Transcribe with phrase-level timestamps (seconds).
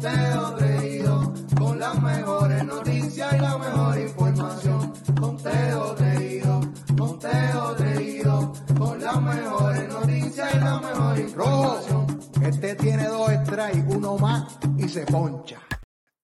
[0.00, 4.94] Conteo reído, con las mejores noticias y la mejor información.
[5.20, 6.60] Conteo reído,
[6.96, 12.20] conteo reído, con las mejores noticias y la mejor información.
[12.42, 15.60] Este tiene dos strikes, uno más y se poncha.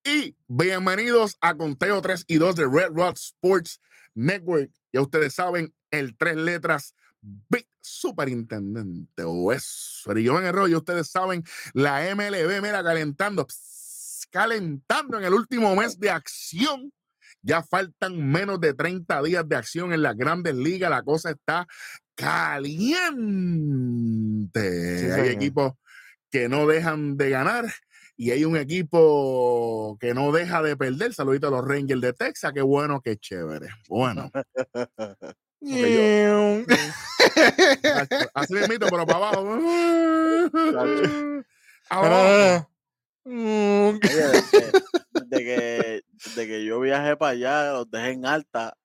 [0.02, 3.82] Y bienvenidos a Conteo 3 y 2 de Red Rod Sports
[4.14, 4.70] Network.
[4.90, 10.12] Ya ustedes saben, el tres letras Big Superintendente o eso.
[10.14, 15.74] yo en el rollo, ustedes saben, la MLB, mira, calentando, pss, calentando en el último
[15.76, 16.92] mes de acción.
[17.42, 20.90] Ya faltan menos de 30 días de acción en las grandes ligas.
[20.90, 21.68] La cosa está
[22.16, 23.28] caliente.
[24.98, 25.74] Sí, Hay equipos
[26.30, 27.66] que no dejan de ganar
[28.16, 31.14] y hay un equipo que no deja de perder.
[31.14, 32.52] Saludito a los Rangers de Texas.
[32.52, 33.68] Qué bueno, qué chévere.
[33.88, 34.30] Bueno.
[38.34, 39.40] Así mismo, pero para abajo.
[41.88, 42.68] Abajo.
[43.24, 43.98] Oye,
[45.12, 48.76] desde, que, desde que yo viajé para allá, los dejé en alta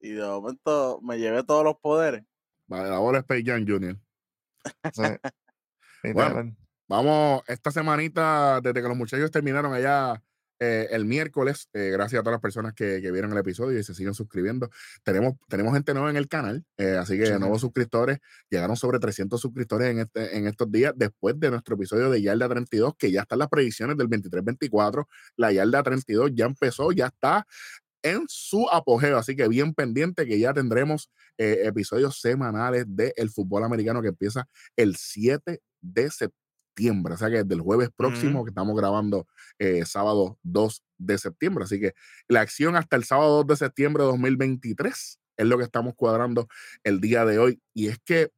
[0.00, 2.24] y de momento me llevé todos los poderes.
[2.66, 3.96] Vale, la bola es Jam Jr.
[4.92, 6.12] Sí.
[6.12, 6.56] Bueno.
[6.88, 10.20] Vamos, esta semanita, desde que los muchachos terminaron allá
[10.60, 13.82] eh, el miércoles, eh, gracias a todas las personas que, que vieron el episodio y
[13.82, 14.70] se siguen suscribiendo.
[15.02, 17.32] Tenemos, tenemos gente nueva en el canal, eh, así que Sí.
[17.38, 18.18] nuevos suscriptores,
[18.50, 22.48] llegaron sobre 300 suscriptores en, este, en estos días, después de nuestro episodio de Yarda
[22.48, 25.06] 32, que ya están las predicciones del 23-24.
[25.36, 27.46] La Yarda 32 ya empezó, ya está
[28.02, 33.64] en su apogeo, así que bien pendiente que ya tendremos eh, episodios semanales del fútbol
[33.64, 36.36] americano que empieza el 7 de septiembre,
[36.78, 39.26] o sea que desde el jueves próximo que estamos grabando
[39.58, 41.94] eh, sábado 2 de septiembre, así que
[42.28, 46.48] la acción hasta el sábado 2 de septiembre de 2023 es lo que estamos cuadrando
[46.84, 48.30] el día de hoy y es que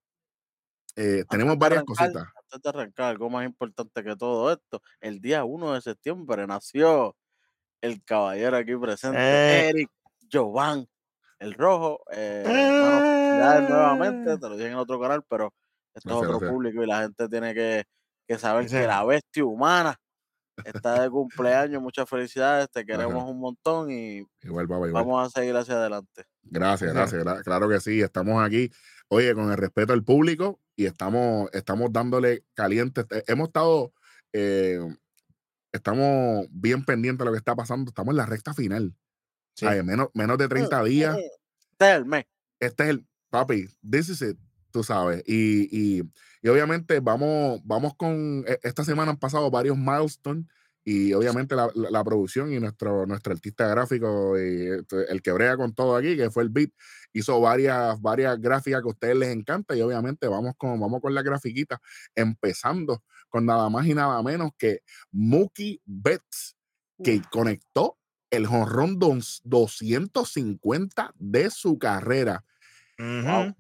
[0.96, 2.28] eh, tenemos varias arrancar, cositas.
[2.36, 7.16] Antes de arrancar, algo más importante que todo esto, el día 1 de septiembre nació
[7.80, 9.68] el caballero aquí presente, Eh.
[9.70, 9.90] Eric
[10.30, 10.86] Jovan,
[11.38, 12.02] el rojo.
[12.12, 15.52] Eh, felicidades nuevamente, te lo dije en otro canal, pero
[15.94, 16.50] esto Gracias, es otro gracias.
[16.50, 17.84] público y la gente tiene que,
[18.38, 19.96] que Sí, que la bestia humana
[20.64, 21.82] está de cumpleaños.
[21.82, 23.24] Muchas felicidades, te queremos Ajá.
[23.24, 25.04] un montón y Igual, baba, igual.
[25.04, 26.24] vamos a seguir hacia adelante.
[26.42, 27.24] Gracias, gracias.
[27.24, 28.70] gra- Claro que sí, estamos aquí,
[29.08, 33.04] oye, con el respeto al público y estamos, estamos dándole caliente.
[33.10, 33.92] Eh, Hemos estado,
[34.32, 34.80] eh,
[35.72, 37.90] estamos bien pendientes de lo que está pasando.
[37.90, 38.94] Estamos en la recta final.
[39.54, 39.66] Sí.
[39.66, 41.16] Ay, menos, menos de 30 días.
[41.16, 42.24] Este es el mes.
[42.60, 44.38] Este es el, papi, this is it,
[44.72, 45.22] tú sabes.
[45.26, 45.68] Y,
[45.98, 46.02] y,
[46.42, 50.46] y obviamente vamos, vamos con, e- esta semana han pasado varios milestones
[50.84, 55.30] y obviamente la, la- la producción y nuestro, nuestro artista gráfico, y este, el que
[55.32, 56.70] brega con todo aquí, que fue el Beat,
[57.12, 61.14] hizo varias, varias gráficas que a ustedes les encanta y obviamente vamos con, vamos con
[61.14, 61.80] la grafiquita,
[62.16, 64.80] empezando con nada más y nada menos que
[65.12, 66.56] Mookie Betts,
[67.04, 67.98] que conectó
[68.30, 72.44] el jonrón dos- 250 de su carrera.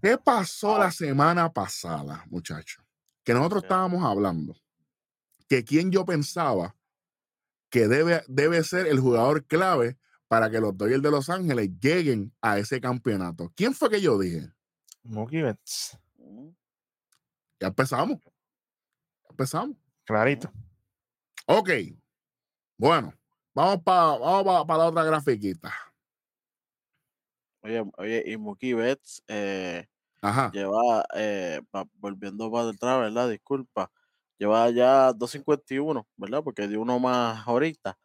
[0.00, 2.84] ¿Qué pasó la semana pasada, muchachos?
[3.24, 4.54] Que nosotros estábamos hablando
[5.48, 6.74] que quien yo pensaba
[7.68, 9.98] que debe, debe ser el jugador clave
[10.28, 13.52] para que los Dodgers de Los Ángeles lleguen a ese campeonato.
[13.54, 14.50] ¿Quién fue que yo dije?
[15.02, 15.98] Mookie Betts.
[16.16, 16.48] Mm,
[17.60, 18.18] Ya empezamos.
[18.22, 19.76] Ya empezamos.
[20.04, 20.50] Clarito.
[21.46, 21.70] Ok.
[22.78, 23.12] Bueno,
[23.54, 25.72] vamos para vamos pa, pa la otra grafiquita.
[27.62, 29.86] Oye, oye, y Mookie Betts eh,
[30.22, 30.52] Ajá.
[30.52, 33.30] lleva, eh, pa- volviendo para atrás, ¿verdad?
[33.30, 33.92] Disculpa,
[34.38, 36.42] lleva ya 251, ¿verdad?
[36.44, 37.98] Porque dio uno más ahorita.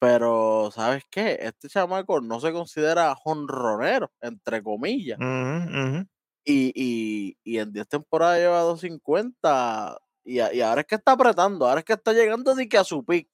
[0.00, 1.38] Pero, ¿sabes qué?
[1.42, 5.20] Este chamaco no se considera jonronero, entre comillas.
[5.20, 6.00] Ujú, ujú.
[6.44, 9.98] Y, y, y en 10 temporadas lleva 250.
[10.24, 12.78] Y, a- y ahora es que está apretando, ahora es que está llegando de que
[12.78, 13.28] a su pick.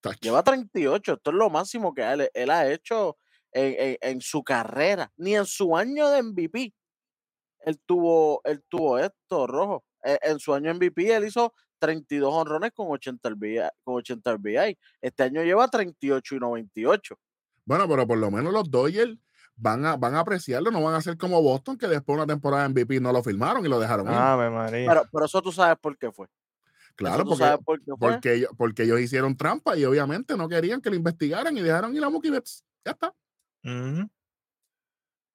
[0.00, 0.20] Tacho.
[0.20, 3.18] Lleva 38, esto es lo máximo que él, él ha hecho
[3.54, 6.74] en, en- en su carrera, ni en su año de MVP.
[7.60, 9.84] Él tuvo, él tuvo esto, rojo.
[10.02, 14.76] E- En, su año MVP él hizo 32 honrones con 80 RBI, con 80 RBI.
[15.00, 17.18] Este año lleva 38 y 98.
[17.64, 19.16] Bueno, pero por lo menos los Dodgers
[19.56, 22.32] van a, van a apreciarlo, no van a ser como Boston, que después de una
[22.32, 24.12] temporada de MVP no lo firmaron y lo dejaron ir.
[24.12, 24.88] Ave María.
[24.88, 26.26] Pero, pero eso tú sabes por qué fue.
[26.96, 27.96] claro, porque, sabes por qué fue.
[28.12, 31.94] porque, ellos, porque ellos hicieron trampa y obviamente no querían que lo investigaran y dejaron
[31.96, 32.62] ir a Mookie Betts.
[32.84, 33.14] Ya está.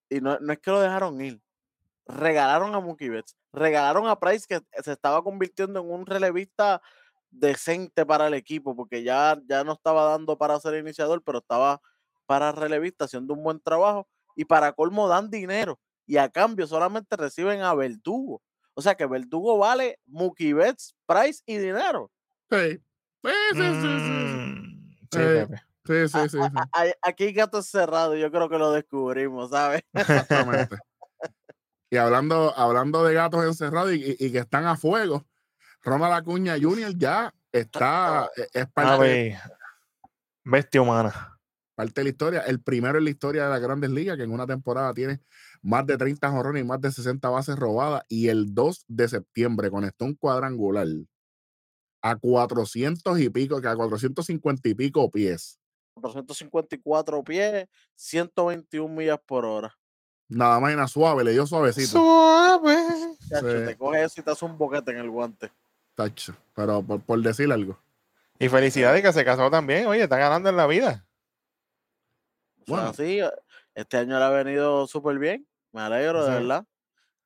[0.09, 1.41] Y no, no es que lo dejaron ir.
[2.07, 3.35] Regalaron a Mookie Betts.
[3.53, 6.81] Regalaron a Price que se estaba convirtiendo en un relevista
[7.31, 11.81] decente para el equipo porque ya, ya no estaba dando para ser iniciador, pero estaba
[12.25, 17.15] para relevista haciendo un buen trabajo y para colmo dan dinero y a cambio solamente
[17.15, 18.41] reciben a Verdugo.
[18.73, 22.11] O sea que Verdugo vale Mookie Betts, Price y dinero.
[22.49, 22.79] Sí.
[23.23, 24.11] Sí, sí, sí, sí, sí.
[24.11, 25.47] Mm, Sí, Eh.
[25.85, 26.37] Sí, sí, sí, sí.
[26.39, 29.81] A- a- Aquí hay gato encerrado, yo creo que lo descubrimos, ¿sabes?
[29.93, 30.77] Exactamente.
[31.89, 35.25] y hablando, hablando de gatos encerrados y, y- y que están a fuego,
[35.81, 36.93] Ronald Acuña Jr.
[36.97, 39.39] ya está, e- es parte, Ave,
[40.43, 41.37] bestia humana.
[41.75, 44.31] parte de la historia, el primero en la historia de las grandes ligas que en
[44.31, 45.21] una temporada tiene
[45.61, 49.69] más de 30 jorrones y más de 60 bases robadas y el 2 de septiembre
[49.71, 50.87] conectó un cuadrangular
[52.01, 55.58] a 400 y pico, que a 450 y pico pies.
[55.99, 59.75] 454 pies, 121 millas por hora.
[60.27, 61.89] Nada más y nada suave, le dio suavecito.
[61.91, 62.77] Suave.
[63.29, 63.65] Chacho, Sí.
[63.65, 65.51] te coges eso y te hace un boquete en el guante.
[65.95, 67.79] Tacho, pero por, por decir algo.
[68.37, 69.87] Y felicidades que se casó también.
[69.87, 71.05] Oye, está ganando en la vida.
[72.61, 72.93] O sea, Bueno.
[72.93, 73.19] sí,
[73.75, 75.47] este año le ha venido súper bien.
[75.71, 76.65] Me alegro, de verdad.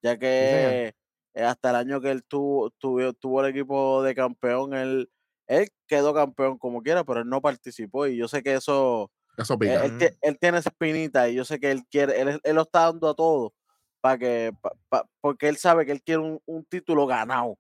[0.02, 0.94] Ya que
[1.34, 5.10] eh, hasta el año que él tuvo, tuvo, tuvo el equipo de campeón, él,
[5.48, 8.08] él quedó campeón como quiera, pero él no participó.
[8.08, 9.86] Y yo sé que eso, Eso él, pica.
[9.86, 12.62] él tie- él tiene esa espinita y yo sé que él quiere, él, él lo
[12.64, 13.54] está dando a todo
[14.02, 17.58] para que, pa- pa- porque él sabe que él quiere un, un título ganado.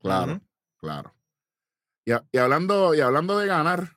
[0.00, 0.40] Claro,
[0.78, 1.14] claro.
[2.04, 3.96] Y, y hablando, y hablando de ganar,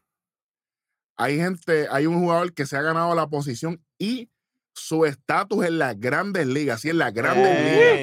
[1.17, 4.29] hay gente, hay un jugador que se ha ganado la posición y
[4.73, 7.97] su estatus en las grandes ligas, sí, en las grandes ligas,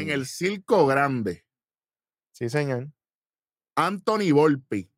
[0.00, 1.44] en el circo grande.
[2.32, 2.88] Sí, señor.
[3.78, 4.90] Anthony Volpi,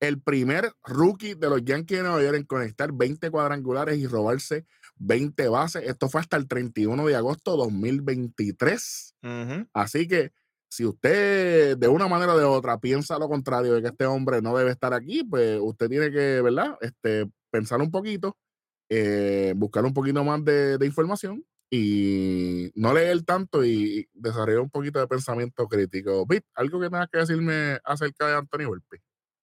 [0.00, 4.66] el primer rookie de los Yankees de Nueva York en conectar 20 cuadrangulares y robarse
[4.96, 5.84] 20 bases.
[5.84, 9.14] Esto fue hasta el 31 de agosto de 2023.
[9.22, 9.68] Ujú.
[9.72, 10.32] Así que
[10.68, 14.42] si usted de una manera o de otra piensa lo contrario de que este hombre
[14.42, 16.76] no debe estar aquí, pues usted tiene que, ¿verdad?
[16.80, 18.36] Este, pensar un poquito,
[18.88, 21.44] eh, buscar un poquito más de, de información
[21.76, 26.24] y no leer tanto y desarrollar un poquito de pensamiento crítico.
[26.24, 28.98] Pete, ¿algo que tengas que decirme acerca de Anthony Volpi?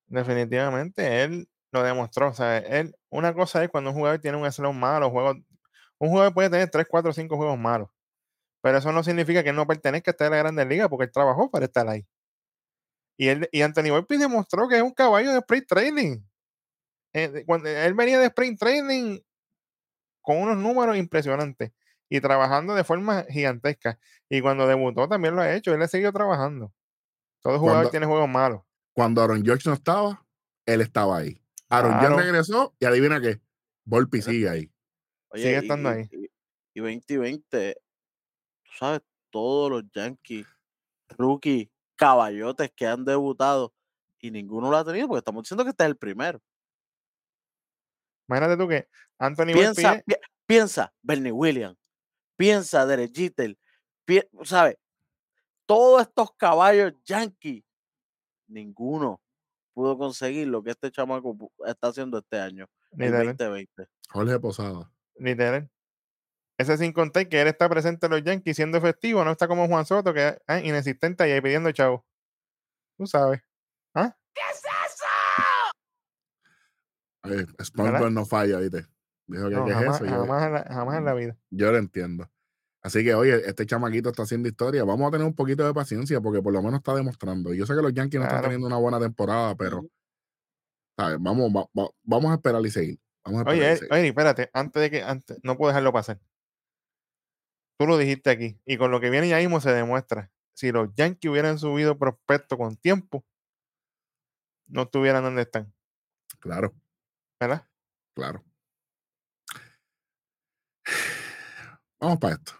[0.07, 2.29] Definitivamente, él lo demostró.
[2.29, 5.33] O sea, él, una cosa es cuando un jugador tiene un slot malo, juego,
[5.97, 7.89] un jugador puede tener 3, 4, 5 juegos malos.
[8.61, 11.11] Pero eso no significa que no pertenezca a estar en la Grandes Ligas porque él
[11.11, 12.07] trabajó para estar ahí.
[13.17, 16.17] Y, él, y Anthony Volpi demostró que es un caballo de sprint training.
[17.11, 19.19] Eh, cuando él venía de sprint training
[20.21, 21.73] con unos números impresionantes
[22.11, 23.97] y trabajando de forma gigantesca.
[24.29, 25.73] Y cuando debutó también lo ha hecho.
[25.73, 26.73] Él le siguió trabajando.
[27.41, 28.61] Todo jugador Cuando- tiene juegos malos.
[28.93, 30.23] Cuando Aaron George no estaba,
[30.65, 31.41] él estaba ahí.
[31.69, 32.07] Aaron Claro.
[32.09, 33.39] George regresó y adivina qué,
[33.85, 34.71] Volpi sigue ahí.
[35.29, 36.09] Oye, Sigue estando y- ahí.
[36.11, 36.25] Y,
[36.73, 37.75] y 2020,
[38.65, 40.45] tú sabes, todos los Yankees,
[41.17, 43.73] rookies, caballotes que han debutado
[44.19, 46.41] y ninguno lo ha tenido porque estamos diciendo que este es el primero.
[48.27, 48.87] Imagínate tú que
[49.17, 50.15] Anthony Volpi Piensa, es- pi-
[50.45, 51.77] piensa, Bernie Williams,
[52.41, 53.55] piensa, Derek Jeter,
[54.03, 54.75] pi- ¿sabes?
[55.67, 57.63] Todos estos caballos Yankees,
[58.47, 59.21] ninguno
[59.73, 63.87] pudo conseguir lo que este chamaco está haciendo este año, el literal, 2020.
[64.09, 64.91] Jorge Posada.
[65.15, 65.69] literal.
[66.57, 69.67] Ese sin contar que él está presente en los Yankees siendo efectivo, no está como
[69.67, 72.05] Juan Soto, que es ah, inexistente y ahí pidiendo chavo.
[72.97, 73.41] Tú sabes.
[73.93, 74.15] ¿Ah?
[77.23, 78.85] Eh, SpongeBob no falla, ¿viste?
[79.31, 80.09] Dijo que No, ¿qué es jamás, eso.
[80.09, 81.37] Jamás, en la, jamás en la vida.
[81.49, 82.29] Yo lo entiendo.
[82.83, 84.83] Así que, oye, este chamaquito está haciendo historia.
[84.83, 87.53] Vamos a tener un poquito de paciencia porque por lo menos está demostrando.
[87.53, 89.85] Yo sé que los Yankees no están teniendo una buena temporada, pero.
[90.97, 91.17] ¿sabes?
[91.21, 92.99] Vamos, va- va- vamos a esperar y seguir.
[93.23, 93.93] Vamos a esperar Oye, y seguir.
[93.93, 96.19] oye, espérate, antes de que, antes, no puedo dejarlo pasar.
[97.79, 100.31] Tú lo dijiste aquí, y con lo que viene ya mismo se demuestra.
[100.53, 103.23] Si los Yankees hubieran subido prospecto con tiempo,
[104.67, 105.73] no estuvieran donde están,
[106.39, 106.73] Claro,
[107.39, 107.67] ¿verdad?
[108.15, 108.43] claro.
[112.01, 112.53] Vamos para esto.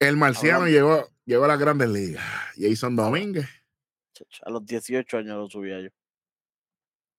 [0.00, 2.24] El marciano llegó, llegó a las grandes ligas.
[2.56, 3.48] Jason Domínguez
[4.12, 5.88] Chacho, A los 18 años lo subía yo.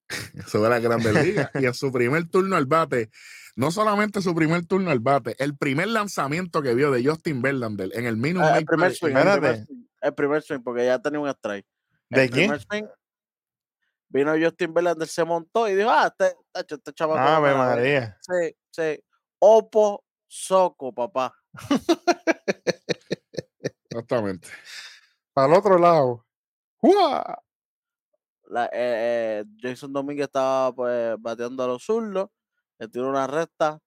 [0.48, 1.50] sobre las grandes ligas.
[1.56, 3.10] y en su primer turno al bate,
[3.56, 7.90] no solamente su primer turno al bate, el primer lanzamiento que vio de Justin Verlander
[7.94, 9.66] en el Minute Ah, el primer Park, swing, en- el primer Espérate.
[9.66, 11.66] swing, el primer swing, porque ya tenía un strike.
[12.10, 12.50] ¿De el quién?
[12.52, 12.84] primer swing,
[14.10, 16.36] vino Justin Verlander, se montó y dijo, ah, este,
[16.76, 17.20] este chamaco.
[17.20, 17.76] no me Ave la ve".
[17.76, 18.18] María.
[18.22, 19.04] Sí, sí.
[19.40, 21.34] Opo Soco, papá.
[23.90, 24.48] Exactamente.
[25.34, 26.26] Para el otro lado.
[26.78, 27.42] ¡Jua!
[28.48, 32.30] La- eh, eh, Jason Domínguez estaba pues bateando a los zurdos,
[32.78, 33.80] le tiró una recta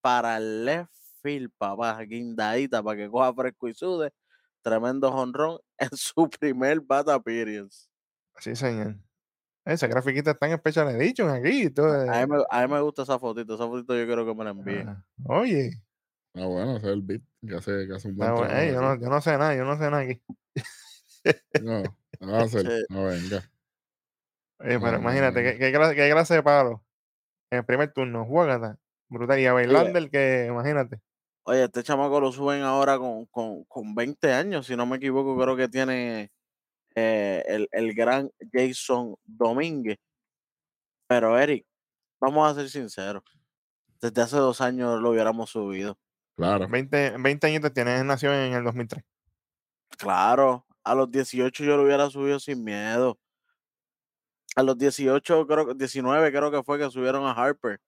[0.00, 4.12] para el left field, papá, guindadita para que coja fresco y sude.
[4.62, 7.88] Tremendo jonrón en su primer bat appearance.
[8.38, 8.96] Sí, señor.
[9.68, 11.68] Esa grafiquita está en Special Edition aquí.
[11.70, 12.26] todo, A eh.
[12.26, 14.50] mí, me, a mí me gusta esa fotito, esa fotito yo quiero que me la
[14.50, 14.88] envíen.
[14.88, 15.72] Ah, Oye,
[16.34, 18.66] Ah, bueno, ese es el beat que hace, que hace un buen ah, bueno, trabajo
[18.66, 20.22] ey, yo, no, yo no sé nada, yo no sé nada aquí.
[21.62, 21.82] No,
[22.20, 22.62] no va a ser.
[22.68, 22.84] Sí.
[22.88, 23.50] No venga.
[24.60, 25.50] Oye, No, pero no, imagínate, no.
[25.50, 26.84] ¿qué, qué, clase, qué clase de palo.
[27.50, 29.40] En el primer turno, juega brutal.
[29.40, 31.00] Y a Verlander, que imagínate.
[31.44, 35.36] Oye, este chamaco lo suben ahora con, con, con 20 años, si no me equivoco,
[35.40, 36.30] creo que tiene
[36.98, 39.98] eh, el, el gran Jason Domínguez.
[41.06, 41.64] Pero Eric,
[42.20, 43.22] vamos a ser sinceros,
[44.00, 45.96] desde hace dos años lo hubiéramos subido.
[46.36, 46.68] Claro.
[46.68, 49.02] 20, 20 añitos tiene, él nació en el 2003.
[49.98, 53.18] Claro, a los 18 yo lo hubiera subido sin miedo.
[54.56, 57.80] A los 18, creo que 19 creo que fue que subieron a Harper.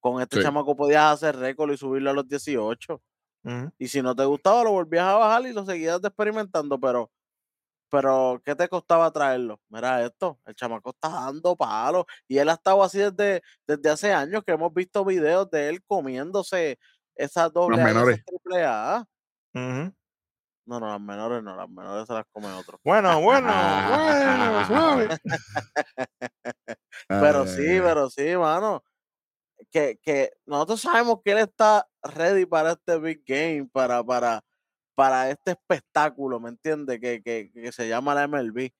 [0.00, 0.42] Con este Sí.
[0.42, 3.00] chamaco podías hacer récord y subirlo a los 18.
[3.44, 3.72] Ujú.
[3.78, 7.10] Y si no te gustaba, lo volvías a bajar y lo seguías experimentando, pero,
[7.94, 9.60] pero ¿qué te costaba traerlo?
[9.68, 14.12] Mira esto, el chamaco está dando palos y él ha estado así desde, desde hace
[14.12, 16.80] años que hemos visto videos de él comiéndose
[17.14, 19.06] esas doble A esas triple A.
[20.66, 22.80] No, no, las menores no, las menores se las come otro.
[22.82, 25.08] Bueno, bueno, bueno, suave.
[27.08, 28.82] Pero sí, pero sí, mano.
[29.70, 34.42] Que, que nosotros sabemos que él está ready para este big game, para, para,
[34.94, 37.00] para este espectáculo, ¿me entiendes?
[37.00, 38.70] Que, que, que se llama la MLB.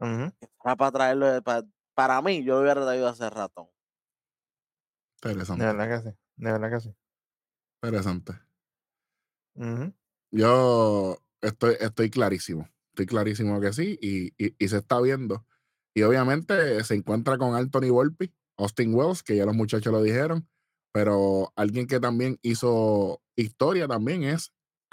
[0.00, 0.32] Ujú.
[0.62, 3.70] Para, para traerlo, de- para, para mí, yo lo hubiera traído hace rato.
[5.22, 5.64] De Interesante.
[5.64, 6.16] verdad que sí.
[6.36, 6.94] De verdad que sí.
[7.82, 8.32] Interesante.
[10.30, 12.68] Yo estoy, estoy clarísimo.
[12.92, 13.98] Estoy clarísimo que sí.
[14.00, 15.46] Y, y- y se está viendo.
[15.94, 20.48] Y obviamente se encuentra con Anthony Volpi, Austin Wells, que ya los muchachos lo dijeron.
[20.92, 24.52] Pero alguien que también hizo historia también es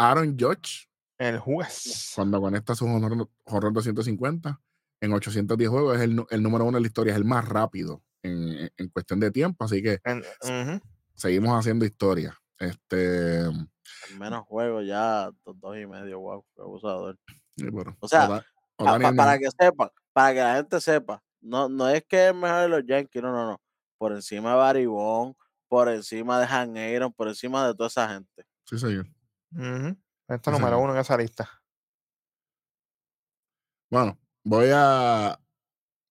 [0.09, 2.11] Aaron Judge, El juez.
[2.15, 4.59] cuando conecta su honor, honor 250
[5.01, 8.71] en 810 juegos, es el, número uno de la historia, es el más rápido en,
[8.77, 9.63] en cuestión de tiempo.
[9.65, 10.81] Así que En-
[11.15, 12.37] seguimos haciendo historia.
[12.59, 13.69] Este, En
[14.19, 17.17] menos juegos ya, dos, dos y medio, wow, qué abusador.
[17.99, 18.45] O sea, Pa-
[18.77, 22.61] pa- para que sepan, para que la gente sepa, no, no es que es mejor
[22.61, 23.61] de los Yankees, no, no, no.
[23.99, 28.09] Por encima de Barry Bonds, por encima de Han Aaron, por encima de toda esa
[28.11, 28.43] gente.
[28.65, 29.05] Sí, señor.
[29.51, 29.97] Ujú.
[30.27, 30.83] Esto Sí, número señor.
[30.83, 31.49] uno en esa lista.
[33.89, 35.39] Bueno, voy a,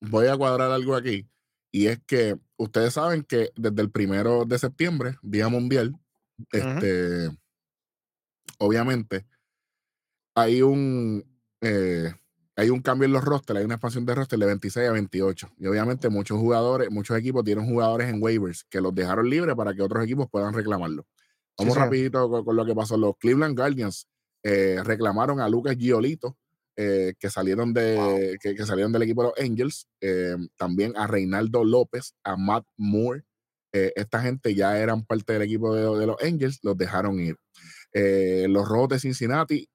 [0.00, 1.28] voy a cuadrar algo aquí.
[1.72, 5.94] Y es que ustedes saben que desde el primero de septiembre, Día Mundial,
[6.52, 7.30] este,
[8.58, 9.26] obviamente,
[10.34, 11.24] hay un,
[11.60, 12.12] eh,
[12.56, 15.50] hay un cambio en los rosters, hay una expansión de roster de 26 a 28.
[15.58, 19.74] Y obviamente muchos jugadores, muchos equipos tienen jugadores en waivers que los dejaron libres para
[19.74, 21.06] que otros equipos puedan reclamarlo.
[21.60, 21.88] Vamos señor.
[21.88, 22.96] rapidito con, con lo que pasó.
[22.96, 24.06] Los Cleveland Guardians
[24.42, 26.36] eh, reclamaron a Lucas Giolito,
[26.76, 31.06] eh, que salieron de que, que salieron del equipo de los Angels, eh, también a
[31.06, 33.24] Reinaldo López, a Matt Moore.
[33.72, 37.36] Esta gente ya eran parte del equipo de, de los Angels, los dejaron ir.
[37.92, 39.68] Los Rojos de Cincinnati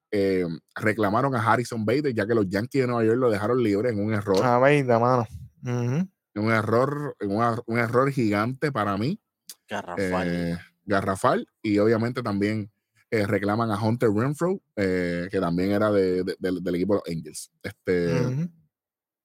[0.74, 3.98] reclamaron a Harrison Bader, ya que los Yankees de Nueva York lo dejaron libre en
[3.98, 5.26] un error, A ver, de mano.
[5.62, 9.18] Un error, un error gigante para mí.
[9.66, 10.60] Garrafal.
[10.86, 12.70] Garrafal y obviamente también
[13.10, 17.00] eh, reclaman a Hunter Renfro eh, que también era de- de- del- del equipo de
[17.04, 17.50] los Angels.
[17.62, 18.08] Este,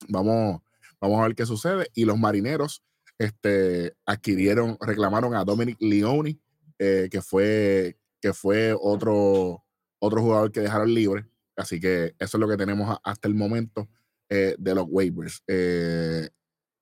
[0.09, 0.61] vamos,
[0.99, 1.87] vamos a ver qué sucede.
[1.95, 2.83] Y los marineros
[3.17, 6.39] este, adquirieron reclamaron a Dominic Leone
[6.79, 9.63] eh, que fue que fue otro
[9.99, 11.25] otro jugador que dejaron libre.
[11.55, 13.87] Así que eso es lo que tenemos hasta el momento
[14.29, 15.43] de los waivers.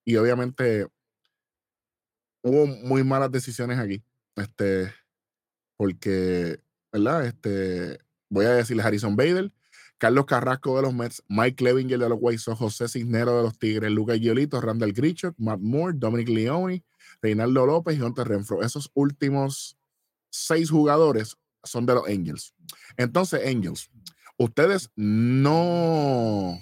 [0.05, 0.85] Y obviamente
[2.43, 4.03] hubo muy malas decisiones aquí
[4.35, 4.93] este,
[5.77, 6.59] porque,
[6.91, 7.25] ¿verdad?
[7.25, 9.51] Este, voy a decirle Harrison Bader,
[9.97, 13.59] Carlos Carrasco de los Mets, Mike Clevinger de los White Sox, José Cisnero de los
[13.59, 16.83] Tigres, Lucas Giolito, Randall Grichuk, Matt Moore, Dominic Leone,
[17.21, 18.63] Reinaldo López y Hunter Renfro.
[18.63, 19.77] Esos últimos
[20.29, 22.53] seis jugadores son de los Angels.
[22.95, 23.89] Entonces, Angels,
[24.37, 26.57] ustedes no,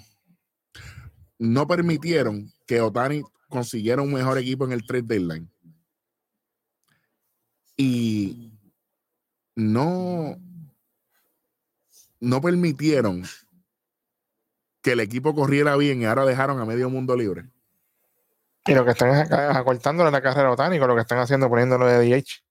[1.38, 5.50] no permitieron que Otani consiguiera un mejor equipo en el trade deadline
[7.80, 8.52] y
[9.54, 10.36] no,
[12.20, 13.22] no permitieron
[14.82, 17.48] que el equipo corriera bien y ahora dejaron a medio mundo libre.
[18.66, 21.98] Y lo que están es acortándole la carrera botánica, lo que están haciendo poniéndolo de
[22.04, 22.44] DH.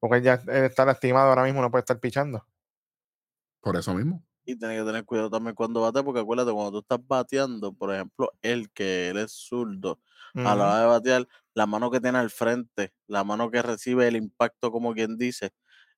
[0.00, 2.44] Porque él ya él está lastimado ahora mismo, no puede estar pichando.
[3.60, 4.24] Por eso mismo.
[4.48, 7.92] Y tienes que tener cuidado también cuando bate, porque acuérdate, cuando tú estás bateando, por
[7.94, 10.00] ejemplo, él que él es zurdo,
[10.42, 14.08] a la hora de batear, la mano que tiene al frente, la mano que recibe
[14.08, 15.50] el impacto, como quien dice,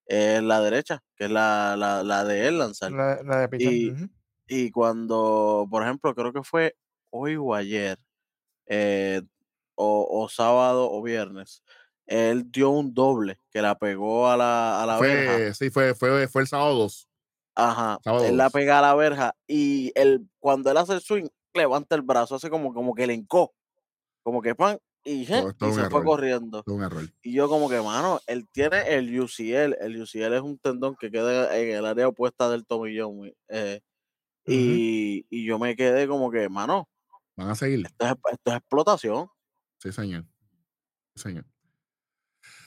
[0.06, 2.92] es la derecha, que es la, la, la de él lanzar.
[2.92, 3.56] La, la de.
[3.64, 4.10] Y- ujú.
[4.48, 6.76] Y cuando, por ejemplo, creo que fue
[7.10, 7.98] hoy o ayer,
[8.66, 9.22] eh,
[9.76, 11.62] o, o sábado o viernes,
[12.06, 15.24] él dio un doble que la pegó a la, a la verja.
[15.34, 17.09] Fue, sí, fue, fue, fue el sábado 2.
[17.54, 21.26] Ajá, Sábado él la pega a la verja y él, cuando él hace el swing,
[21.54, 23.52] levanta el brazo, hace como, como que le hincó,
[24.22, 26.60] como que pan, y, je, Todo se fue corriendo.
[26.60, 27.04] Es un error.
[27.22, 31.10] Y yo como que, mano, él tiene el UCL, el UCL es un tendón que
[31.10, 33.80] queda en el área opuesta del tomillón, eh,
[34.46, 34.54] Ujú.
[34.54, 36.88] y, y yo me quedé como que, mano,
[37.36, 37.86] Van a seguir.
[37.86, 39.28] esto es, esto es explotación.
[39.78, 40.26] Sí, señor.
[41.14, 41.46] Sí, señor.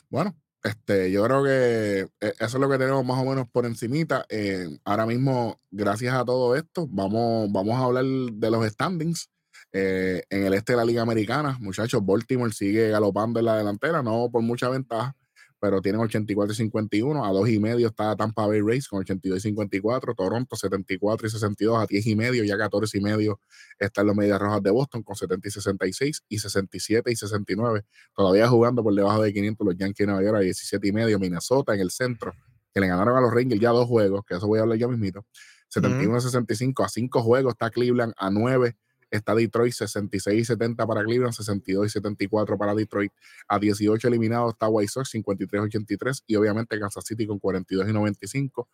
[0.10, 3.65] Bueno, este, yo creo que eh, eso es lo que tenemos más o menos por
[3.65, 4.25] encimita.
[4.29, 9.29] Eh, ahora mismo, gracias a todo esto, vamos, vamos a hablar de los standings.
[9.74, 14.03] Eh, en el este de la Liga Americana, muchachos, Baltimore sigue galopando en la delantera,
[14.03, 15.15] no por mucha ventaja,
[15.63, 17.24] pero tienen 84 y 51.
[17.24, 20.13] A dos y medio está Tampa Bay Rays con 82 y 54.
[20.13, 21.82] Toronto 74 y 62.
[21.82, 23.39] A 10 y medio, ya 14 y medio
[23.79, 27.86] están los Medias Rojas de Boston con 70 y 66 y 67 y 69.
[28.13, 31.17] Todavía jugando por debajo de 500 los Yankees de Nueva York a 17 y medio.
[31.17, 32.34] Minnesota en el centro,
[32.74, 34.89] que le ganaron a los Rangers ya dos juegos, que eso voy a hablar ya
[34.89, 35.25] mismito.
[35.70, 38.75] 71 y 65 a 5 juegos está Cleveland, a 9
[39.15, 43.12] está Detroit 66 y 70 para Cleveland, 62 y 74 para Detroit.
[43.48, 47.89] A 18 eliminados está White Sox 53 y 83 y obviamente Kansas City con 42
[47.89, 48.67] y 95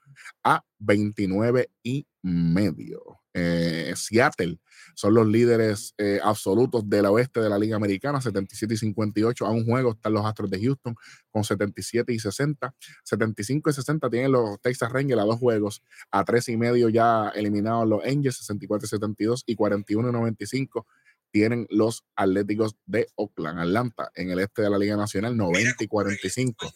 [0.43, 3.20] a 29 y medio.
[3.34, 4.60] Eh, Seattle
[4.96, 9.46] son los líderes eh, absolutos del oeste de la Liga Americana, 77 y 58.
[9.46, 10.96] A un juego están los Astros de Houston
[11.30, 12.74] con 77 y 60.
[13.04, 15.84] 75 y 60 tienen los Texas Rangers a dos juegos.
[16.12, 19.44] A tres y medio ya eliminados los Angels, 64 y 72.
[19.46, 20.88] Y 41 y 95
[21.32, 23.60] tienen los Atléticos de Oakland.
[23.60, 26.72] Atlanta en el este de la Liga Nacional, 90 y 45.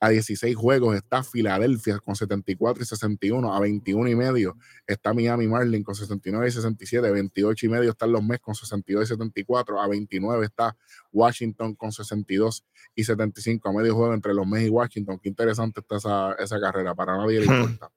[0.00, 3.54] A 16 juegos está Filadelfia con 74 y 61.
[3.54, 7.10] A 21 y medio está Miami Marlin con 69 y 67.
[7.10, 9.80] 28 y medio están los Mets con 62 y 74.
[9.80, 10.76] A 29 está
[11.12, 12.64] Washington con 62
[12.94, 13.68] y 75.
[13.68, 15.18] A medio juego entre los Mets y Washington.
[15.22, 16.94] Qué interesante está esa, esa carrera.
[16.94, 17.90] Para nadie le importa.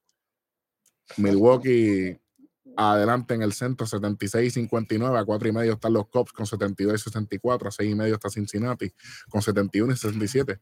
[1.17, 2.19] Milwaukee
[2.77, 6.45] adelante en el centro 76 y 59, a 4 y medio están los Cubs con
[6.45, 8.91] 72 y 64, a 6 y medio está Cincinnati
[9.29, 10.59] con 71 y 67,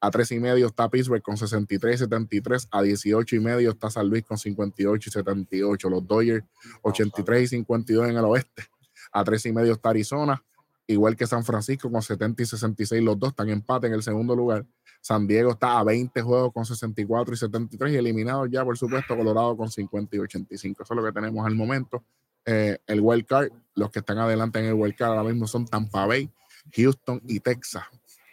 [0.00, 3.90] a 3 y medio está Pittsburgh con 63 y 73, a 18 y medio está
[3.90, 6.44] San Luis con 58 y 78, los Dodgers
[6.82, 8.64] 83 y 52 en el oeste,
[9.12, 10.44] a 3 y medio está Arizona,
[10.86, 14.02] igual que San Francisco con 70 y 66, los dos están en empate en el
[14.02, 14.66] segundo lugar.
[15.00, 19.14] San Diego está a 20 juegos con 64 y 73 y eliminado ya, por supuesto,
[19.14, 20.82] Colorado con 50 y 85.
[20.82, 22.02] Eso es lo que tenemos al momento.
[22.46, 25.66] Eh, el wild card, los que están adelante en el wild card ahora mismo son
[25.66, 26.30] Tampa Bay,
[26.74, 27.84] Houston y Texas.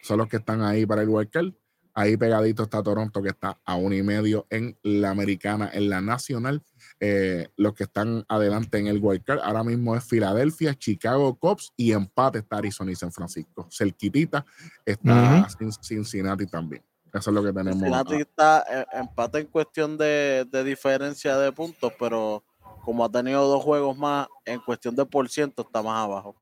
[0.01, 1.53] Son los que están ahí para el card.
[1.93, 5.99] Ahí pegadito está Toronto, que está a uno y medio en la americana, en la
[5.99, 6.63] nacional.
[7.01, 11.73] Eh, los que están adelante en el wild card ahora mismo es Filadelfia, Chicago Cubs
[11.75, 13.67] y empate está Arizona y San Francisco.
[13.69, 14.45] Cerquitita
[14.85, 16.81] está Cin- Cincinnati también.
[17.13, 17.73] Eso es lo que tenemos.
[17.73, 22.41] Cincinnati está eh, empate en cuestión de, de diferencia de puntos, pero
[22.85, 26.35] como ha tenido dos juegos más, en cuestión de por ciento está más abajo.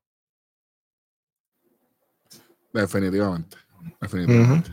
[2.72, 3.56] Definitivamente.
[4.00, 4.70] Definitivamente.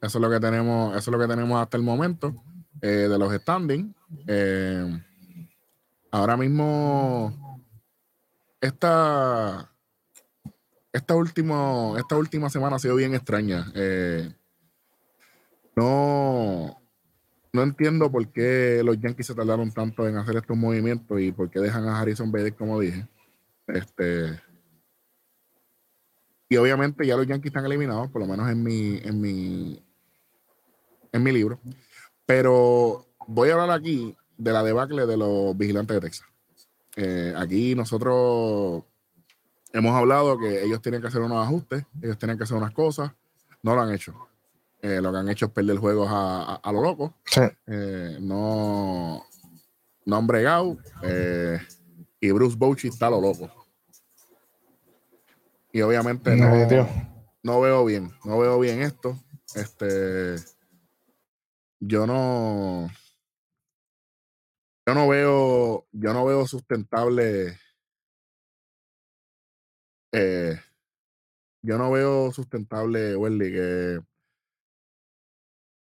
[0.00, 2.34] Eso es lo que tenemos, eso es lo que tenemos hasta el momento
[2.80, 3.94] eh, de los standings.
[4.26, 5.02] Eh,
[6.10, 7.60] ahora mismo,
[8.60, 9.70] esta,
[10.92, 13.70] esta, último, esta última semana ha sido bien extraña.
[13.74, 14.32] Eh,
[15.76, 16.80] no,
[17.52, 21.50] no entiendo por qué los Yankees se tardaron tanto en hacer estos movimientos y por
[21.50, 23.06] qué dejan a Harrison Bader, como dije.
[23.66, 24.40] Este,
[26.52, 29.80] y obviamente ya los Yankees están eliminados, por lo menos en mi, en mi,
[31.12, 31.60] en mi libro.
[32.26, 36.26] Pero voy a hablar aquí de la debacle de los vigilantes de Texas.
[36.96, 38.82] Eh, aquí nosotros
[39.72, 43.12] hemos hablado que ellos tienen que hacer unos ajustes, ellos tienen que hacer unas cosas,
[43.62, 44.12] no lo han hecho.
[44.82, 47.14] Eh, lo que han hecho es perder juegos a, a, a lo loco.
[47.26, 47.42] Sí.
[47.68, 49.24] Eh, no,
[50.04, 50.78] no han bregado.
[52.20, 53.59] y Bruce Bochy está a lo loco.
[55.72, 56.50] Y obviamente no,
[57.42, 59.16] no veo bien, no veo bien esto.
[59.54, 60.36] Este,
[61.80, 62.88] yo no,
[64.86, 67.58] yo no veo, yo no veo sustentable.
[70.12, 70.58] eh,
[71.62, 74.00] yo no veo sustentable, Welly, que,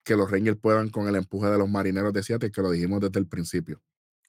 [0.04, 3.00] que los Rangers puedan con el empuje de los marineros de Seattle, que lo dijimos
[3.00, 3.82] desde el principio.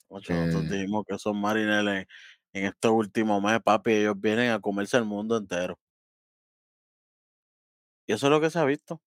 [0.07, 0.75] Ocho, nosotros Eh.
[0.75, 2.05] dijimos que esos marineros
[2.55, 5.77] en, estos últimos meses, papi, ellos vienen a comerse el mundo entero.
[8.07, 9.01] Y eso es lo que se ha visto.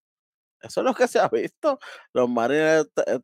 [0.61, 1.79] Eso es lo que se ha visto.
[2.13, 3.21] Los marineros t- eh,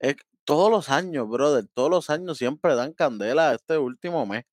[0.00, 4.44] es- todos los años, brother, todos los años siempre dan candela a este último mes.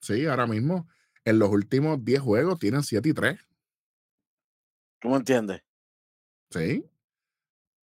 [0.00, 0.88] Sí, ahora mismo,
[1.24, 3.40] en los últimos 10 juegos tienen 7 y 3.
[5.00, 5.62] ¿Tú me entiendes?
[6.50, 6.84] Sí.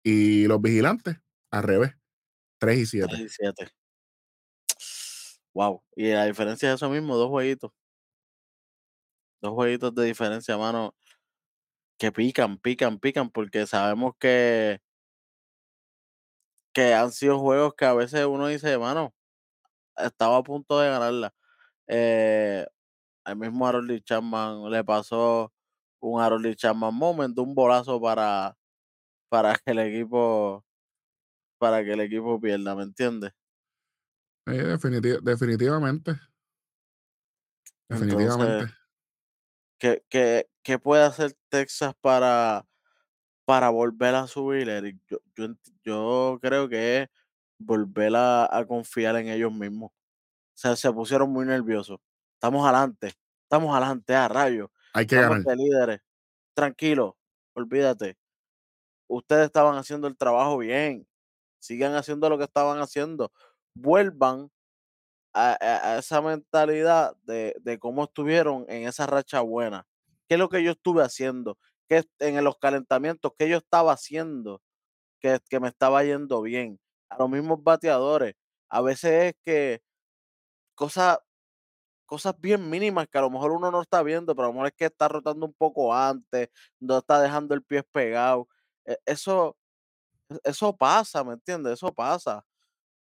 [0.04, 1.18] Y los vigilantes,
[1.52, 1.96] al revés.
[2.60, 3.08] 3 y 7.
[3.10, 3.72] 3 y 7.
[5.54, 5.82] Wow.
[5.96, 7.72] Y la diferencia es eso mismo, dos jueguitos.
[9.42, 10.96] Dos jueguitos de diferencia, mano.
[12.00, 14.80] Que pican, pican, pican, porque sabemos que,
[16.74, 19.14] que han sido juegos que a veces uno dice, mano,
[19.98, 21.34] estaba a punto de ganarla.
[21.88, 22.66] Eh,
[23.26, 25.54] al mismo Harold Chapman le pasó
[26.02, 28.58] un Harold Chapman moment, un bolazo para,
[29.30, 30.66] para que el equipo
[31.60, 33.34] para que el equipo pierda, ¿me entiendes?
[34.46, 36.20] Sí, definiti- definitivamente.
[37.90, 38.54] Definitivamente.
[38.54, 38.78] Entonces,
[39.80, 42.66] ¿qué, qué, qué puede hacer Texas para,
[43.46, 44.98] para volver a subir, Eric?
[45.08, 45.48] Yo, yo,
[45.84, 47.10] yo creo que es
[47.58, 49.92] volver a, a confiar en ellos mismos.
[49.92, 52.00] O sea, se pusieron muy nerviosos.
[52.36, 54.70] Estamos adelante, estamos adelante, a rayos.
[54.94, 55.58] Hay que Estamos ganar.
[55.58, 56.02] de líderes.
[56.54, 57.18] Tranquilo,
[57.54, 58.18] olvídate.
[59.08, 61.08] Ustedes estaban haciendo el trabajo bien.
[61.60, 63.32] Sigan haciendo lo que estaban haciendo.
[63.76, 64.52] Vuelvan
[65.34, 69.86] a, esa mentalidad de, cómo estuvieron en esa racha buena.
[70.28, 71.58] ¿Qué es lo que yo estuve haciendo?
[71.90, 73.34] ¿Qué en los calentamientos?
[73.38, 74.62] ¿Qué yo estaba haciendo?
[75.22, 76.80] Que, me estaba yendo bien.
[77.10, 78.36] A los mismos bateadores.
[78.70, 79.82] A veces es que
[80.76, 81.20] cosas,
[82.06, 84.68] cosas bien mínimas que a lo mejor uno no está viendo, pero a lo mejor
[84.68, 88.48] es que está rotando un poco antes, no está dejando el pie pegado.
[88.86, 89.58] E- Eso,
[90.44, 91.74] eso pasa, ¿me entiendes?
[91.76, 92.44] Eso pasa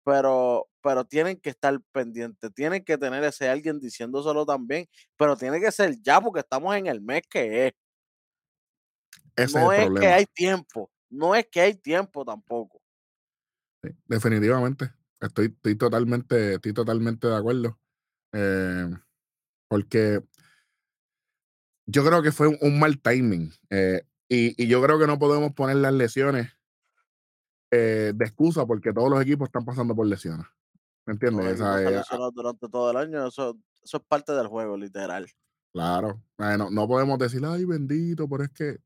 [0.08, 5.60] pero, pero tienen que estar pendientes, tienen que tener ese alguien diciéndoselo también, pero tiene
[5.60, 7.74] que ser ya porque estamos en el mes que es.
[9.36, 12.82] Ese no es que hay tiempo, no es que hay tiempo tampoco.
[13.84, 14.94] Sí, definitivamente.
[15.20, 17.78] Estoy, estoy totalmente, estoy totalmente de acuerdo.
[18.32, 18.90] Eh,
[19.68, 20.24] porque
[21.86, 23.52] yo creo que fue un, un mal timing.
[23.72, 26.57] eh, y, y yo creo que no podemos poner las lesiones
[27.72, 30.46] eh, de excusa porque todos los equipos están pasando por lesiones.
[31.06, 31.60] ¿Me entiendes?
[31.60, 35.28] Se han eh, lesionado durante todo el año, eso, eso es parte del juego, literal.
[35.74, 36.22] claro.
[36.38, 38.78] No, no podemos decir, ay, bendito, pero es que,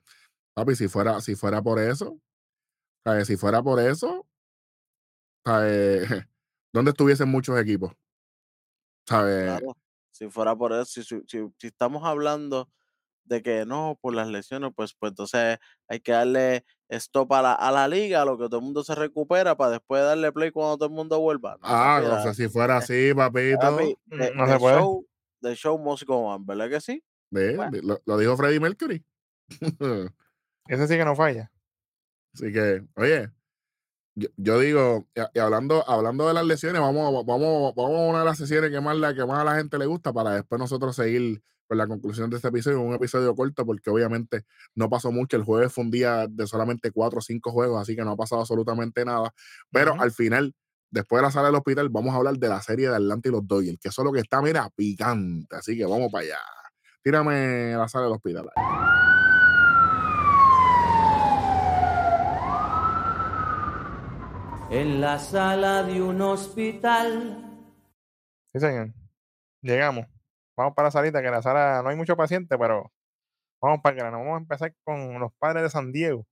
[0.53, 2.19] papi, si fuera, si fuera por eso,
[3.03, 3.27] ¿sabes?
[3.27, 4.27] si fuera por eso,
[5.45, 6.07] ¿sabes?
[6.73, 7.91] ¿dónde estuviesen muchos equipos?
[9.07, 9.45] ¿Sabes?
[9.45, 9.75] Claro,
[10.11, 12.69] si fuera por eso, si, si- si- si estamos hablando
[13.23, 15.57] de que no, por las lesiones, pues, pues entonces
[15.87, 18.83] hay que darle stop a la, a la liga, a lo que todo el mundo
[18.83, 21.53] se recupera para después darle play cuando todo el mundo vuelva.
[21.53, 23.59] No, Ah, papi, o la- sea, si fuera así, papito.
[23.59, 24.75] papi, Mm, no the se puede.
[24.77, 25.05] show,
[25.41, 27.03] the show must go on, ¿verdad que sí?
[27.31, 27.69] Bueno.
[27.71, 29.05] di- lo, lo dijo Freddie Mercury.
[30.67, 31.51] Ese sí que no falla.
[32.33, 33.29] Así que, oye,
[34.15, 38.09] yo, yo digo, y, y hablando, hablando de las lesiones, vamos, a- vamos, vamos a
[38.09, 40.31] una de las sesiones que más, la, que más a la gente le gusta para
[40.35, 44.43] después nosotros seguir con la conclusión de este episodio, un episodio corto, porque obviamente
[44.75, 45.37] no pasó mucho.
[45.37, 48.17] El jueves fue un día de solamente cuatro o cinco juegos, así que no ha
[48.17, 49.33] pasado absolutamente nada.
[49.71, 50.53] Pero al final,
[50.89, 53.31] después de la sala del hospital, vamos a hablar de la serie de Atlanta y
[53.31, 55.55] los Dodgers, que eso es lo que está, mira, picante.
[55.55, 56.39] Así que vamos para allá.
[57.01, 58.49] Tírame la sala del hospital.
[64.69, 67.61] En la sala de un hospital.
[68.51, 68.91] Sí, señor.
[69.61, 70.10] Llegamos.
[70.61, 72.91] Vamos para la salita, que en la sala no hay mucho paciente, pero
[73.61, 74.19] vamos para el grano.
[74.19, 76.27] Vamos a empezar con los padres de San Diego.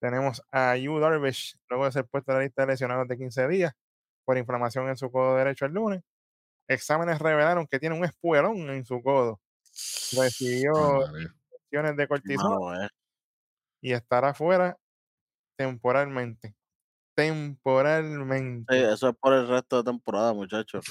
[0.00, 3.48] Tenemos a Yu Darvish, luego de ser puesto en la lista de lesionados de 15
[3.48, 3.72] días
[4.24, 6.02] por inflamación en su codo derecho el lunes.
[6.68, 9.40] Exámenes revelaron que tiene un espuelón en su codo.
[10.16, 11.10] Recibió Ah,
[11.50, 12.88] inyecciones de cortisona eh.
[13.82, 14.78] y estará fuera
[15.56, 16.54] temporalmente.
[17.16, 18.74] Temporalmente.
[18.74, 20.84] Sí, eso es por el resto de temporada, muchachos.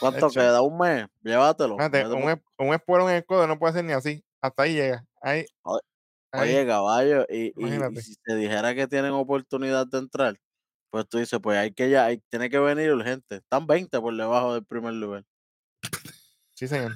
[0.00, 0.62] ¿Cuánto queda?
[0.62, 1.06] ¿Un mes?
[1.22, 1.76] Llévatelo.
[1.76, 2.16] Mételo.
[2.16, 4.24] un, es- un espuelón en el codo no puede ser ni así.
[4.40, 5.04] Hasta ahí llega.
[5.22, 5.44] Ahí.
[5.62, 5.80] Oye,
[6.60, 6.66] ahí.
[6.66, 10.36] Caballo, y, y- y si se dijera que tienen oportunidad de entrar,
[10.90, 13.36] pues tú dices, pues hay que ya, hay, tiene que venir urgente.
[13.36, 15.24] Están 20 por debajo del primer lugar.
[16.54, 16.92] Sí, señor.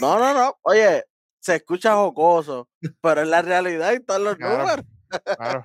[0.00, 0.56] No, no, no.
[0.62, 1.04] Oye,
[1.40, 2.68] se escucha jocoso,
[3.00, 4.58] pero en la realidad están los Claro.
[4.58, 4.86] números.
[5.36, 5.64] Claro.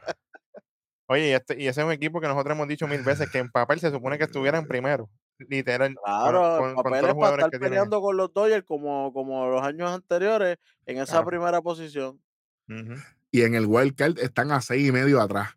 [1.09, 3.37] Oye, y, este, y ese es un equipo que nosotros hemos dicho mil veces que
[3.37, 5.09] en papel se supone que estuviera en primero.
[5.39, 5.95] Literal.
[5.95, 7.69] con- Claro, con, con es para jugadores estar que tienen.
[7.69, 11.27] peleando con los Dodgers como, como los años anteriores en esa Claro.
[11.27, 12.21] primera posición.
[12.69, 12.95] Ujú.
[13.31, 15.49] y en el wild card están a seis y medio atrás.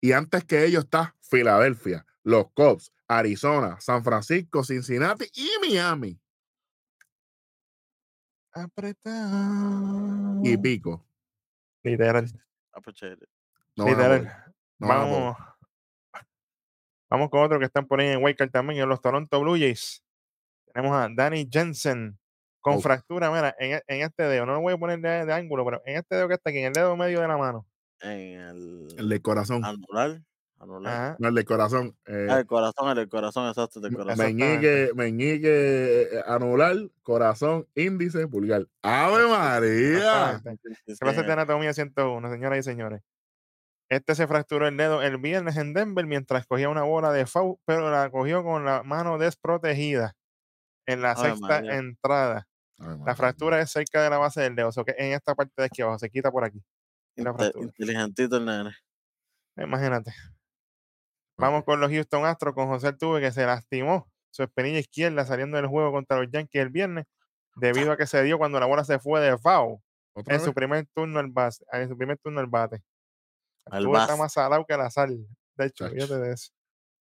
[0.00, 6.20] Y antes que ellos está Filadelfia, los Cubs, Arizona, San Francisco, Cincinnati y Miami.
[9.08, 10.40] Apretado.
[10.42, 11.06] Y pico.
[11.82, 12.26] Literal.
[12.72, 12.96] Ah, pues.
[13.76, 14.22] No Literal.
[14.78, 14.98] no poder.
[14.98, 15.36] vamos,
[17.10, 20.02] vamos con otro que están por ahí en Wildcard también, en los Toronto Blue Jays.
[20.72, 22.18] Tenemos a Danny Jensen
[22.60, 22.80] con Oh.
[22.80, 25.64] fractura, mira, en, e- en este dedo, no lo voy a poner de, de ángulo,
[25.64, 27.66] pero en este dedo que está aquí, en el dedo medio de la mano.
[28.00, 29.64] En el El del corazón.
[29.64, 30.20] anular.
[30.60, 31.16] anular.
[31.20, 31.96] No, el del corazón.
[32.06, 34.26] eh, Ah, el corazón, el del corazón, exacto, el del corazón.
[34.26, 38.66] meñique, meñique, eh, anular, corazón, índice, pulgar.
[38.82, 40.42] ¡Ave María!
[40.86, 40.94] Sí.
[40.96, 43.00] de anatomía 101, señoras y señores.
[43.88, 47.56] Este se fracturó el dedo el viernes en Denver mientras cogía una bola de foul,
[47.64, 50.14] pero la cogió con la mano desprotegida
[50.86, 52.46] en la sexta entrada.
[53.04, 55.54] La fractura es cerca de la base del dedo, o sea que en esta parte
[55.56, 56.62] de aquí abajo se quita por aquí.
[57.16, 58.76] la inteligentito el nene.
[59.56, 60.12] Imagínate.
[61.38, 65.56] Vamos con los Houston Astros con José Altuve que se lastimó su espinilla izquierda saliendo
[65.56, 67.06] del juego contra los Yankees el viernes
[67.56, 69.78] debido a que se dio cuando la bola se fue de foul
[70.12, 72.82] ¿Otra en su primer turno al base, en su primer turno al bate.
[73.70, 75.26] Al está más salado que la sal.
[75.56, 76.52] De hecho, fíjate de eso.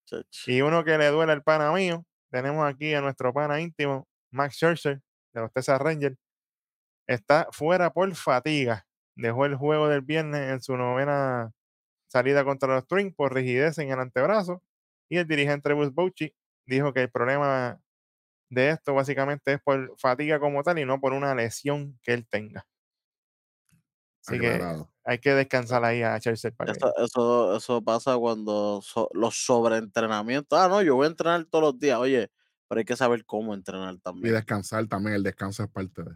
[0.05, 0.47] Chach.
[0.47, 4.55] Y uno que le duele al pana mío, tenemos aquí a nuestro pana íntimo, Max
[4.55, 5.01] Scherzer,
[5.33, 6.17] de los Texas Rangers.
[7.07, 8.85] Está fuera por fatiga.
[9.15, 11.51] Dejó el juego del viernes en su novena
[12.07, 14.63] salida contra los Twins por rigidez en el antebrazo.
[15.09, 17.79] Y el dirigente Bruce Bochy dijo que el problema
[18.49, 22.27] de esto básicamente es por fatiga como tal y no por una lesión que él
[22.27, 22.67] tenga.
[24.25, 24.59] Así que.
[25.07, 30.57] Hay que descansar ahí a Scherzer para Eso, eso, eso pasa cuando so- los sobreentrenamientos.
[30.59, 31.97] Ah, no, yo voy a entrenar todos los días.
[31.99, 32.29] Oye,
[32.67, 34.33] pero hay que saber cómo entrenar Y también.
[34.35, 36.11] descansar también, el descanso es parte de.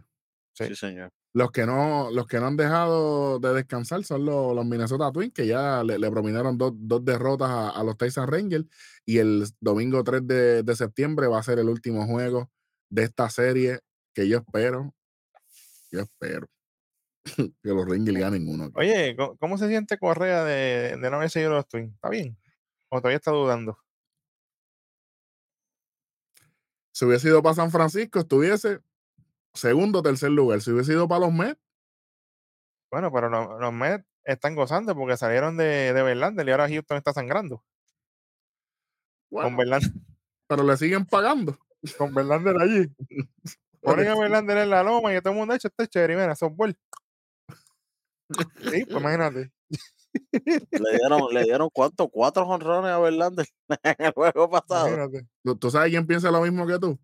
[0.52, 0.66] sí.
[0.68, 1.10] Sí, señor.
[1.34, 5.32] Los que no, los que no han dejado de descansar son los, los Minnesota Twins,
[5.32, 8.66] que ya le, le prominaron dos, dos derrotas a, a los Texas Rangers.
[9.06, 12.50] Y el domingo 3 de, de septiembre va a ser el último juego
[12.90, 13.80] de esta serie
[14.14, 14.94] que yo espero.
[15.90, 16.46] Yo espero
[17.36, 18.64] que los Rangers ganen uno.
[18.64, 18.72] aquí.
[18.76, 21.94] Oye, ¿cómo, cómo se siente Correa de, de no haber seguido los Twins?
[21.94, 22.36] ¿Está bien?
[22.90, 23.78] ¿O todavía está dudando?
[26.92, 28.80] Si hubiese ido para San Francisco, estuviese
[29.54, 30.60] segundo o tercer lugar.
[30.60, 31.58] Si hubiese ido para los Mets,
[32.90, 36.98] Bueno, pero lo- los Mets están gozando porque salieron de, de Verlander y ahora Houston
[36.98, 37.64] está sangrando.
[39.30, 39.90] bueno, Con, Verlander,
[40.46, 41.58] pero le siguen pagando.
[41.96, 42.94] con Verlander allí.
[43.80, 46.36] Ponen a Verlander en la loma y todo el mundo ha hecho este chévere, mira,
[46.36, 46.76] softball.
[48.70, 49.50] Sí, pues imagínate.
[50.42, 52.08] Le dieron, le dieron cuánto?
[52.08, 53.46] Cuatro jonrones a Verlander
[53.82, 54.88] en el juego pasado.
[54.88, 55.26] imagínate.
[55.42, 56.98] ¿Tú, tú sabes quién piensa lo mismo que tú?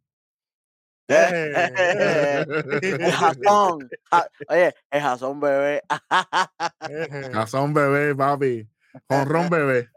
[1.10, 2.44] Eh,
[3.12, 3.88] jazón.
[4.10, 5.82] Ja- Oye, el jazón bebé.
[6.88, 8.68] eh, Cazón bebé, papi.
[9.08, 9.88] Jonrón bebé.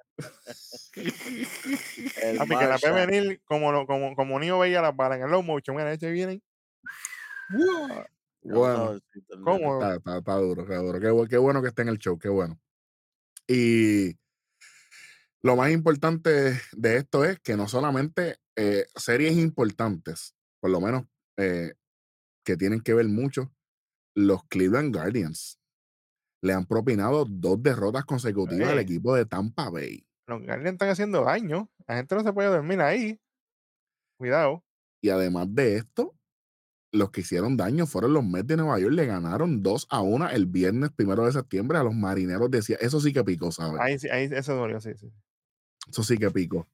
[2.37, 5.43] Papi, que la ve venir como, como, como Nio veía las balas en el low
[5.43, 5.75] motion.
[5.75, 6.41] Mira, este viene.
[8.43, 8.99] Bueno.
[9.43, 9.73] ¿Cómo?
[9.82, 10.99] está, está- está duro, está duro.
[10.99, 12.60] Qué, bu- qué bueno que esté en el show, qué bueno.
[13.47, 14.17] Y
[15.43, 21.04] lo más importante de esto es que no solamente eh, series importantes, por lo menos
[21.38, 21.73] eh,
[22.43, 23.51] que tienen que ver mucho,
[24.15, 25.60] los Cleveland Guardians
[26.43, 30.06] le han propinado dos derrotas consecutivas al equipo de Tampa Bay.
[30.27, 31.69] Los Guardians están haciendo daño.
[31.88, 33.19] La gente no se puede dormir ahí.
[34.17, 34.63] Cuidado.
[35.01, 36.15] Y además de esto,
[36.91, 38.93] los que hicieron daño fueron los Mets de Nueva York.
[38.93, 42.51] Le ganaron 2 a 1 el viernes primero de septiembre a los marineros.
[42.51, 43.80] Decía, eso sí que pico, ¿sabes?
[43.80, 45.12] Ahí, sí- ahí eso dolió, sí, sí.
[45.89, 46.67] Eso sí que pico.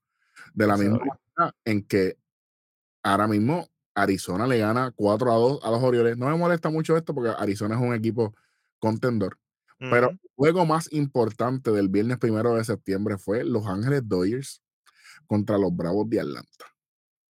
[0.54, 1.20] De la Eso misma dolió.
[1.36, 2.18] manera en que
[3.04, 6.18] ahora mismo Arizona le gana 4 a 2 a los Orioles.
[6.18, 8.36] No me molesta mucho esto porque Arizona es un equipo
[8.80, 9.38] contendor.
[9.80, 14.64] Pero el juego más importante del viernes primero de septiembre fue Los Ángeles Dodgers
[15.28, 16.66] contra los Bravos de Atlanta.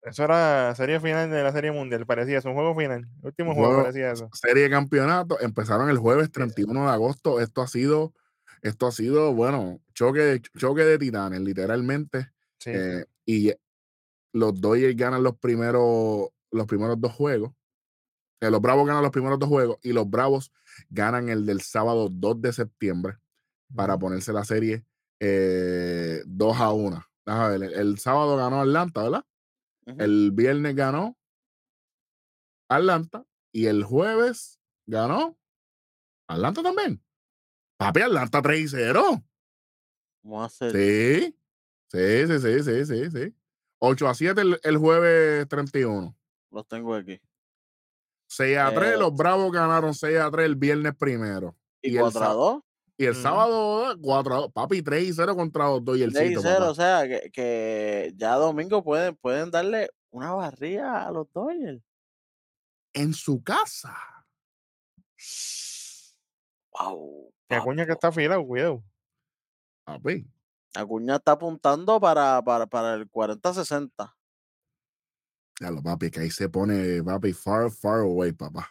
[0.05, 2.05] Eso era serie final de la serie mundial.
[2.05, 3.07] Parecía eso, un juego final.
[3.21, 4.29] El último juego, Juego- parecía eso.
[4.33, 7.39] Serie de campeonato empezaron el jueves 31 de agosto.
[7.39, 8.13] Esto ha sido,
[8.61, 12.31] esto ha sido, bueno, choque de, choque de titanes, literalmente.
[12.59, 12.71] Sí.
[12.73, 13.53] Eh, y
[14.33, 17.51] los Dodgers ganan los primeros, los primeros dos juegos.
[18.41, 20.51] Eh, los Bravos ganan los primeros dos juegos y los Bravos
[20.89, 23.17] ganan el del sábado 2 de septiembre
[23.73, 24.83] para ponerse la serie
[25.21, 27.05] eh, 2 a 1.
[27.25, 29.25] Déjame ver, el, el sábado ganó Atlanta, ¿verdad?
[29.85, 31.17] El viernes ganó
[32.69, 35.37] Atlanta y el jueves ganó
[36.27, 37.03] Atlanta también.
[37.77, 39.23] Papi, Atlanta 3 y 0.
[40.23, 40.71] Vamos a hacer.
[40.71, 41.37] Sí.
[41.91, 43.35] Sí, sí, sí, sí, sí, sí.
[43.79, 46.15] 8 a 7 el, el jueves 31.
[46.51, 47.19] Los tengo aquí.
[48.29, 51.55] 6 a 3, Eh, los Bravos ganaron 6 a 3 el viernes primero.
[51.81, 52.63] Y, Y el 4 a sá- 2.
[53.03, 53.21] Y el Ujú.
[53.21, 54.51] sábado 4 a 2.
[54.53, 56.55] Papi, 3 y 0 contra los dos y el 6 y sitio, 0.
[56.59, 56.71] papá.
[56.71, 61.83] O sea, que, que ya domingo pueden, pueden darle una barría a los Dodgers.
[62.93, 63.93] En su casa.
[66.71, 67.33] Wow.
[67.49, 68.83] Que Acuña que está afilado, cuidado.
[69.85, 70.25] Papi.
[70.75, 74.15] Acuña está apuntando para, para, para el 40-60.
[75.59, 78.69] Ya lo papi, que ahí se pone, papi, far, far away, papá.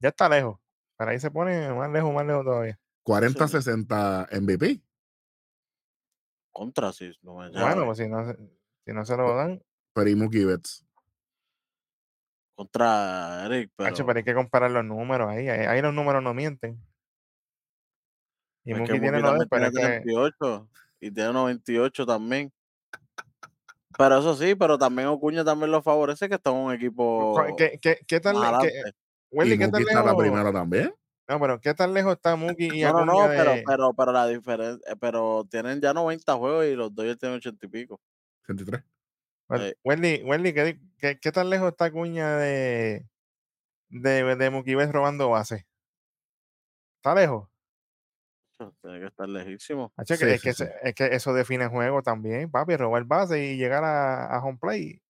[0.00, 0.58] Ya está lejos.
[0.96, 2.80] Pero ahí se pone más lejos, más lejos todavía.
[3.08, 4.82] 40-60 MVP.
[6.52, 7.84] Contra, si no me Bueno, llave.
[7.86, 8.32] pues si no,
[8.84, 9.62] si no se lo dan,
[9.94, 10.84] Pero y Mookie Betts.
[12.56, 14.06] Contra Eric, Hacho, pero.
[14.06, 15.48] pero hay que comparar los números ahí.
[15.48, 16.78] Ahí, ahí los números no mienten.
[18.64, 20.68] Y es que Mookie tiene Mookie lo de él, también pero tiene que 38
[21.00, 22.52] y tiene 98 también.
[23.96, 27.78] Pero eso sí, pero también Ocuña también lo favorece que está en un equipo ¿Qué,
[27.80, 28.98] qué, qué tan más le- qué- adelante.
[29.30, 30.94] Welly, y ¿qué Mookie tan está la primera también.
[31.28, 33.92] No, pero ¿qué tan lejos está Mookie y No, no, Acuña no, pero, de- pero,
[33.94, 38.00] pero la diferencia, pero tienen ya 90 juegos y los Dodgers tienen 80 y pico.
[38.48, 38.82] 23.
[39.48, 39.74] Wel- eh.
[39.84, 43.06] Welly, Welly, ¿qué, qué, qué tan lejos está Acuña de,
[43.90, 45.66] de, de Mookie Betts robando base?
[46.96, 47.48] ¿Está lejos?
[48.82, 49.92] Tiene que estar lejísimo.
[50.04, 50.64] Sí, es, sí, que sí.
[50.64, 54.58] se- es que eso define juego también, papi, robar base y llegar a, a home
[54.58, 55.00] play.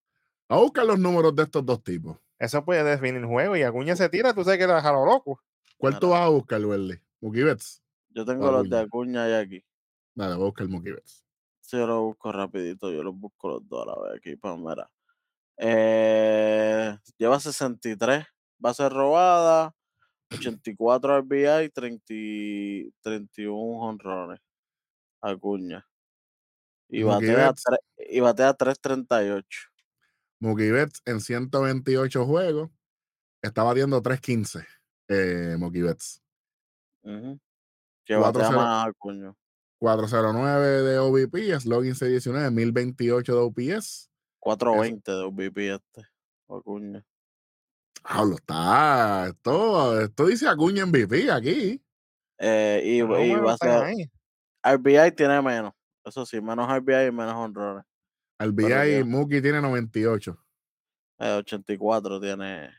[0.49, 2.19] A buscar los números de estos dos tipos.
[2.39, 5.41] Eso puede definir juego y Acuña se tira, tú sabes que la lo loco.
[5.79, 7.01] ¿Cuál tú vas a buscar, Welly?
[7.21, 7.83] Mookie Betts.
[8.11, 9.29] Yo tengo los de Acuña.
[9.29, 9.65] Y aquí.
[10.15, 11.25] Dale, voy a buscar Mookie Betts.
[11.61, 14.59] Si yo lo busco rapidito, yo los busco los dos a la vez aquí, pues
[14.59, 14.91] mira.
[15.59, 18.25] Eh, lleva 63
[18.59, 19.73] bases robadas,
[20.33, 24.41] 84 RBI, 30, y 31 honrones.
[25.21, 25.87] Acuña.
[26.89, 27.65] Y batea, Betts.
[27.65, 27.79] tre-
[28.11, 29.47] y batea 338.
[30.41, 32.71] Mookie Betts en 128 juegos
[33.43, 34.65] está batiendo 3.15.
[35.09, 36.23] Eh, Mookie Betts.
[37.03, 37.39] Ujú.
[38.05, 38.57] Que batea 4-0.
[38.57, 39.35] más Acuña.
[39.79, 44.11] 409 de OVP, Slogan 619, 1028 de OPS.
[44.41, 46.09] 420 de OVP este.
[46.49, 47.05] Acuña.
[48.03, 49.29] Pablo, está.
[49.29, 51.83] Esto, esto dice Acuña MVP aquí.
[52.39, 54.11] Eh, y, Los y números están base,
[54.63, 54.77] ahí.
[54.77, 55.73] RBI tiene menos.
[56.05, 57.85] Eso sí, menos RBI y menos honrones.
[58.39, 60.39] Al Pero BI Mookie tiene 98.
[61.19, 62.71] Eh, 84 tiene.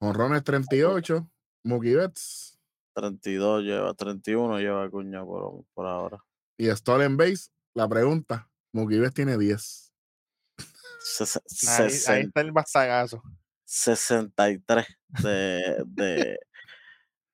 [0.00, 1.28] Honrones 38.
[1.64, 2.58] Mookie Betts.
[2.94, 6.24] 32 lleva, 31 lleva Acuña por, por ahora.
[6.56, 8.48] Y Stolen Base, la pregunta.
[8.72, 9.92] Mookie Betts tiene 10.
[11.02, 13.22] Ses- Ahí, ahí está el bastagazo.
[13.64, 14.86] 63
[15.22, 16.38] de, de,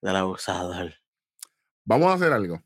[0.00, 0.92] del abusador.
[1.84, 2.62] Vamos a hacer algo.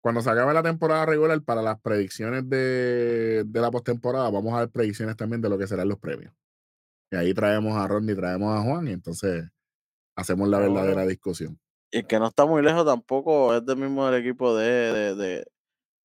[0.00, 4.60] Cuando se acabe la temporada regular, para las predicciones de, de la postemporada, vamos a
[4.60, 6.34] ver predicciones también de lo que serán los premios.
[7.10, 9.44] Y ahí traemos a Ronnie, traemos a Juan, y entonces
[10.16, 11.58] hacemos la verdadera discusión.
[11.90, 15.14] Y el que no está muy lejos tampoco es del mismo del equipo de, de,
[15.14, 15.46] de,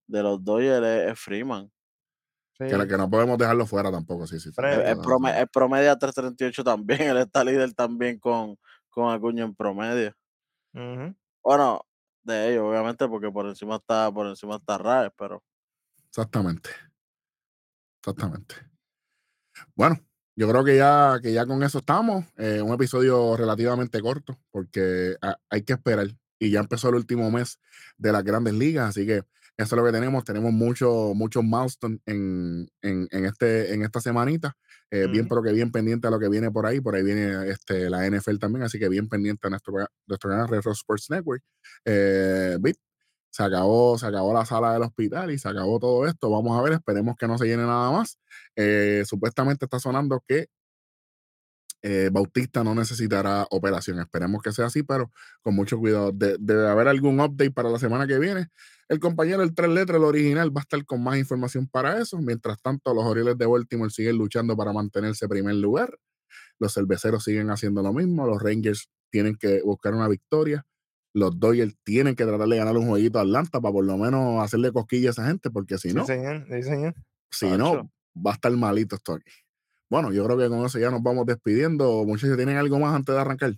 [0.07, 1.71] de los Dodgers, es, Freeman.
[2.57, 2.65] Sí.
[2.65, 4.49] Que, no podemos dejarlo fuera tampoco, sí, sí.
[4.55, 7.01] Pero El, Eh, promedio a 338 también.
[7.15, 8.57] Él está líder también con,
[8.89, 10.13] con Acuña en promedio.
[11.43, 11.81] Bueno,
[12.23, 15.41] de ellos, obviamente, porque por encima está, por encima está Raes, pero
[16.09, 16.69] Exactamente.
[18.01, 18.55] Exactamente.
[19.75, 19.97] Bueno,
[20.37, 22.25] yo creo que ya, que ya con eso estamos.
[22.37, 26.07] Eh, un episodio relativamente corto, porque ha- hay que esperar.
[26.39, 27.59] Y ya empezó el último mes
[27.97, 29.23] de las grandes ligas, así que
[29.57, 30.23] eso es lo que tenemos.
[30.23, 34.55] Tenemos muchos muchos milestones en, en, en, este, en esta semanita.
[34.91, 36.79] Eh, Bien, pero que bien pendiente a lo que viene por ahí.
[36.79, 39.73] Por ahí viene este, la NFL también, así que bien pendiente a nuestro,
[40.07, 41.43] nuestro canal Retro Sports Network.
[41.85, 42.77] Eh, Vic,
[43.31, 46.29] se acabó, se acabó la sala del hospital y se acabó todo esto.
[46.29, 48.17] Vamos a ver, esperemos que no se llene nada más.
[48.55, 50.47] Eh, supuestamente está sonando que
[51.83, 53.99] eh, Bautista no necesitará operación.
[53.99, 55.11] Esperemos que sea así, pero
[55.41, 56.11] con mucho cuidado.
[56.11, 58.47] De- debe haber algún update para la semana que viene.
[58.89, 62.17] El compañero, el tres letras, el original, va a estar con más información para eso.
[62.19, 65.97] Mientras tanto, los Orioles de Baltimore siguen luchando para mantenerse en primer lugar.
[66.59, 68.25] Los cerveceros siguen haciendo lo mismo.
[68.27, 70.65] Los Rangers tienen que buscar una victoria.
[71.17, 74.43] Los Dodgers tienen que tratar de ganar un jueguito a Atlanta para por lo menos
[74.43, 76.93] hacerle cosquillas a esa gente, porque si Sí, no, señor, sí, señor.
[77.31, 77.57] si Tacho.
[77.57, 79.31] no, va a estar malito esto aquí.
[79.89, 82.03] Bueno, yo creo que con eso ya nos vamos despidiendo.
[82.05, 83.53] Muchachos, ¿tienen algo más antes de arrancar?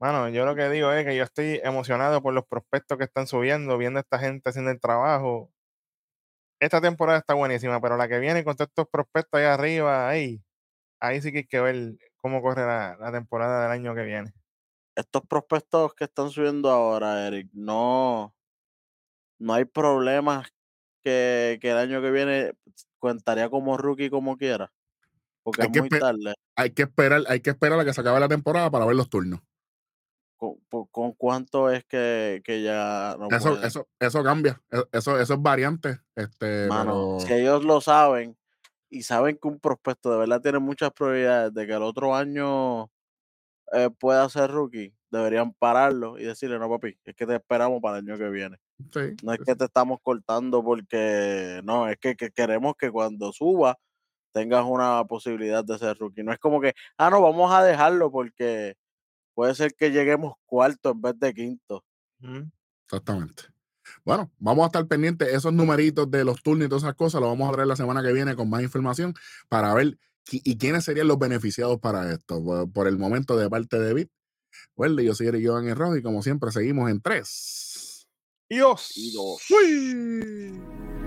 [0.00, 3.26] Bueno, yo lo que digo es que yo estoy emocionado por los prospectos que están
[3.26, 5.52] subiendo, viendo a esta gente haciendo el trabajo.
[6.60, 10.42] Esta temporada está buenísima, pero la que viene con todos estos prospectos ahí arriba, ahí,
[11.00, 14.32] ahí sí que hay que ver cómo corre la, la temporada del año que viene.
[14.94, 18.34] Estos prospectos que están subiendo ahora, Eric, no,
[19.38, 20.52] no hay problemas
[21.02, 22.52] que, que el año que viene
[22.98, 24.72] cuentaría como rookie como quiera.
[25.42, 26.34] Porque Hay es que muy tarde.
[26.56, 29.08] Hay que esperar, hay que esperar a que se acabe la temporada para ver los
[29.08, 29.40] turnos.
[30.36, 30.56] ¿Con,
[30.90, 33.66] con cuánto es que, que ya no Eso, puede?
[33.66, 34.60] eso, eso cambia.
[34.70, 36.00] e- Eso, eso es variante.
[36.14, 38.36] Este, Mano, pero si ellos lo saben
[38.90, 42.90] y saben que un prospecto de verdad tiene muchas probabilidades de que el otro año
[43.72, 47.98] eh, pueda ser rookie, deberían pararlo y decirle, no papi, es que te esperamos para
[47.98, 48.58] el año que viene.
[48.92, 52.90] sí, No es sí, que te estamos cortando porque no, es que, que queremos que
[52.90, 53.76] cuando suba
[54.32, 56.22] tengas una posibilidad de ser rookie.
[56.22, 58.74] No es como que, ah, no, vamos a dejarlo porque
[59.34, 61.84] puede ser que lleguemos cuarto en vez de quinto.
[62.86, 63.44] Exactamente.
[64.04, 65.28] Bueno, vamos a estar pendientes.
[65.28, 68.02] Esos numeritos de los turnos y todas esas cosas, lo vamos a traer la semana
[68.02, 69.14] que viene con más información
[69.48, 69.98] para ver
[70.30, 72.42] y quiénes serían los beneficiados para esto.
[72.42, 74.10] Por, por el momento, de parte de Bit.
[74.76, 78.08] Well, yo soy Eric Jovan Herrero y como siempre seguimos en tres.
[78.48, 78.92] Y dos.
[78.96, 79.42] Y dos.
[79.50, 80.99] ¡Uy!